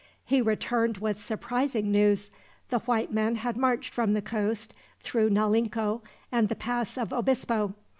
He 0.25 0.41
returned 0.41 0.97
with 0.97 1.19
surprising 1.19 1.91
news. 1.91 2.31
The 2.71 2.79
white 2.79 3.11
men 3.13 3.35
had 3.35 3.55
marched 3.55 3.93
from 3.93 4.13
the 4.13 4.21
coast 4.23 4.73
through 4.99 5.29
Naulinco 5.29 6.01
and 6.31 6.49
the 6.49 6.55
Pass 6.55 6.97
of 6.97 7.13
Obispo. 7.13 7.75